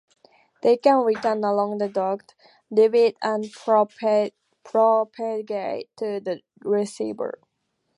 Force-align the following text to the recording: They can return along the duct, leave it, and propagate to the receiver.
They 0.63 0.77
can 0.77 1.03
return 1.05 1.43
along 1.43 1.77
the 1.77 1.87
duct, 1.87 2.33
leave 2.71 2.95
it, 2.95 3.17
and 3.21 3.51
propagate 3.53 4.35
to 4.65 6.19
the 6.19 6.41
receiver. 6.61 7.37